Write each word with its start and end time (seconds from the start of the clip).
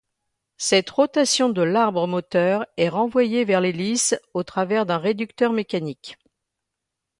Cette 0.57 0.89
rotation 0.89 1.49
de 1.49 1.61
l'arbre 1.61 2.07
moteur 2.07 2.65
est 2.75 2.89
renvoyée 2.89 3.45
vers 3.45 3.61
l'hélice 3.61 4.15
au 4.33 4.41
travers 4.41 4.87
d'un 4.87 4.97
réducteur 4.97 5.53
mécanique. 5.53 6.17